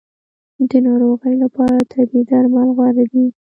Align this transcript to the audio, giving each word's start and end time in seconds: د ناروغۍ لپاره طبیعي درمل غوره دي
د 0.69 0.71
ناروغۍ 0.87 1.35
لپاره 1.43 1.87
طبیعي 1.93 2.23
درمل 2.29 2.69
غوره 2.77 3.03
دي 3.11 3.25